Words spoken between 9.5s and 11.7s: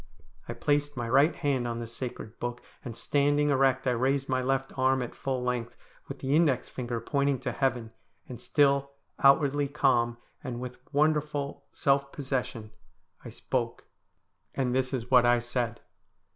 calm, and with wonderful